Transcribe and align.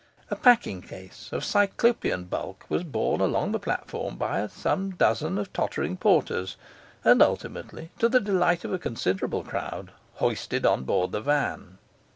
A 0.31 0.35
packing 0.35 0.81
case 0.81 1.29
of 1.31 1.45
cyclopean 1.45 2.23
bulk 2.23 2.65
was 2.69 2.81
borne 2.83 3.21
along 3.21 3.51
the 3.51 3.59
platform 3.59 4.15
by 4.17 4.47
some 4.47 4.89
dozen 4.95 5.37
of 5.37 5.53
tottering 5.53 5.95
porters, 5.95 6.57
and 7.03 7.21
ultimately, 7.21 7.91
to 7.99 8.09
the 8.09 8.19
delight 8.19 8.63
of 8.65 8.73
a 8.73 8.79
considerable 8.79 9.43
crowd, 9.43 9.91
hoisted 10.15 10.65
on 10.65 10.85
board 10.85 11.11
the 11.11 11.21
van. 11.21 11.77